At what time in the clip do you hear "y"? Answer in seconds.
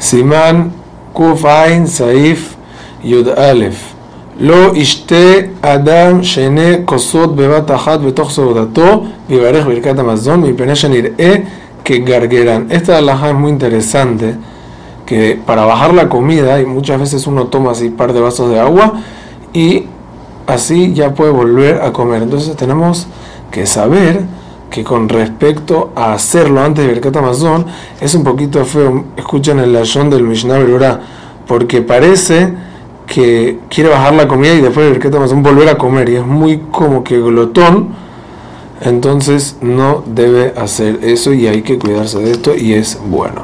16.60-16.64, 19.52-19.84, 34.54-34.60, 36.08-36.16, 41.34-41.46, 42.56-42.72